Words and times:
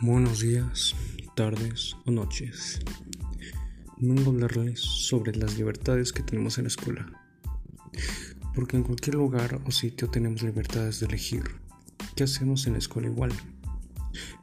Buenos 0.00 0.38
días, 0.38 0.94
tardes 1.34 1.96
o 2.06 2.12
noches. 2.12 2.78
Vengo 3.96 4.30
a 4.30 4.32
hablarles 4.32 4.78
sobre 4.78 5.34
las 5.34 5.58
libertades 5.58 6.12
que 6.12 6.22
tenemos 6.22 6.56
en 6.56 6.64
la 6.64 6.68
escuela. 6.68 7.10
Porque 8.54 8.76
en 8.76 8.84
cualquier 8.84 9.16
lugar 9.16 9.60
o 9.66 9.72
sitio 9.72 10.08
tenemos 10.08 10.42
libertades 10.42 11.00
de 11.00 11.06
elegir. 11.06 11.42
¿Qué 12.14 12.22
hacemos 12.22 12.68
en 12.68 12.74
la 12.74 12.78
escuela 12.78 13.08
igual? 13.08 13.32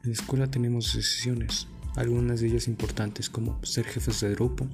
En 0.04 0.10
la 0.10 0.12
escuela 0.12 0.50
tenemos 0.50 0.92
decisiones, 0.94 1.68
algunas 1.94 2.40
de 2.40 2.48
ellas 2.48 2.68
importantes 2.68 3.30
como 3.30 3.58
ser 3.64 3.86
jefes 3.86 4.20
de 4.20 4.34
grupo, 4.34 4.68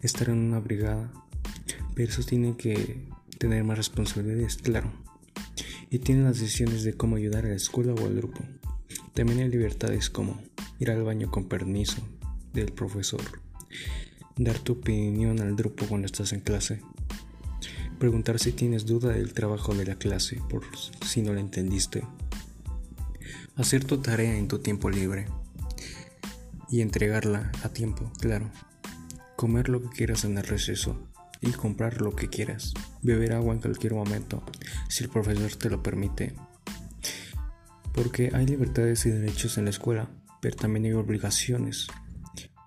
estar 0.00 0.28
en 0.28 0.38
una 0.38 0.60
brigada, 0.60 1.12
pero 1.96 2.08
eso 2.08 2.22
tiene 2.22 2.56
que 2.56 3.04
tener 3.38 3.64
más 3.64 3.78
responsabilidades, 3.78 4.58
claro. 4.58 4.92
Y 5.90 5.98
tienen 5.98 6.22
las 6.22 6.38
decisiones 6.38 6.84
de 6.84 6.94
cómo 6.94 7.16
ayudar 7.16 7.46
a 7.46 7.48
la 7.48 7.56
escuela 7.56 7.94
o 7.94 8.06
al 8.06 8.14
grupo. 8.14 8.44
También 9.14 9.40
hay 9.40 9.48
libertades 9.48 10.08
como 10.10 10.40
ir 10.78 10.90
al 10.90 11.02
baño 11.02 11.30
con 11.30 11.48
permiso 11.48 11.96
del 12.52 12.72
profesor, 12.72 13.22
dar 14.36 14.58
tu 14.58 14.74
opinión 14.74 15.40
al 15.40 15.54
grupo 15.56 15.86
cuando 15.86 16.06
estás 16.06 16.32
en 16.32 16.40
clase, 16.40 16.80
preguntar 17.98 18.38
si 18.38 18.52
tienes 18.52 18.86
duda 18.86 19.12
del 19.12 19.34
trabajo 19.34 19.74
de 19.74 19.84
la 19.84 19.96
clase 19.96 20.40
por 20.48 20.62
si 21.04 21.22
no 21.22 21.32
la 21.32 21.40
entendiste, 21.40 22.02
hacer 23.56 23.84
tu 23.84 23.98
tarea 23.98 24.38
en 24.38 24.48
tu 24.48 24.60
tiempo 24.60 24.90
libre 24.90 25.26
y 26.70 26.80
entregarla 26.80 27.50
a 27.62 27.68
tiempo, 27.68 28.10
claro, 28.20 28.50
comer 29.36 29.68
lo 29.68 29.82
que 29.82 29.88
quieras 29.88 30.24
en 30.24 30.38
el 30.38 30.44
receso 30.44 30.98
y 31.40 31.50
comprar 31.50 32.00
lo 32.00 32.14
que 32.14 32.28
quieras, 32.28 32.74
beber 33.02 33.32
agua 33.32 33.54
en 33.54 33.60
cualquier 33.60 33.94
momento 33.94 34.42
si 34.88 35.04
el 35.04 35.10
profesor 35.10 35.54
te 35.56 35.68
lo 35.68 35.82
permite 35.82 36.34
porque 37.92 38.30
hay 38.34 38.46
libertades 38.46 39.06
y 39.06 39.10
derechos 39.10 39.58
en 39.58 39.64
la 39.64 39.70
escuela, 39.70 40.08
pero 40.40 40.56
también 40.56 40.86
hay 40.86 40.92
obligaciones. 40.92 41.88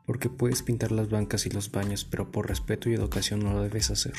Porque 0.06 0.30
puedes 0.30 0.64
pintar 0.64 0.92
las 0.92 1.10
bancas 1.10 1.46
y 1.46 1.50
los 1.50 1.72
baños, 1.72 2.06
pero 2.06 2.32
por 2.32 2.48
respeto 2.48 2.90
y 2.90 2.94
educación 2.94 3.40
no 3.40 3.54
lo 3.54 3.64
debes 3.64 3.90
hacer. 3.90 4.14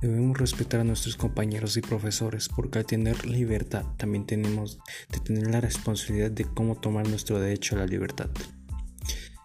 Debemos 0.00 0.36
respetar 0.36 0.80
a 0.80 0.84
nuestros 0.84 1.16
compañeros 1.16 1.76
y 1.76 1.80
profesores, 1.80 2.48
porque 2.48 2.80
al 2.80 2.86
tener 2.86 3.24
libertad 3.24 3.84
también 3.96 4.26
tenemos 4.26 4.80
de 5.10 5.20
tener 5.20 5.48
la 5.48 5.60
responsabilidad 5.60 6.32
de 6.32 6.44
cómo 6.44 6.74
tomar 6.74 7.08
nuestro 7.08 7.38
derecho 7.38 7.76
a 7.76 7.78
la 7.78 7.86
libertad. 7.86 8.28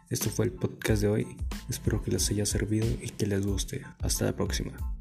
Esto 0.09 0.31
fue 0.31 0.45
el 0.45 0.53
podcast 0.53 1.01
de 1.01 1.09
hoy. 1.09 1.37
Espero 1.69 2.01
que 2.01 2.11
les 2.11 2.29
haya 2.31 2.45
servido 2.45 2.87
y 2.87 3.09
que 3.09 3.27
les 3.27 3.45
guste. 3.45 3.83
Hasta 3.99 4.25
la 4.25 4.35
próxima. 4.35 4.96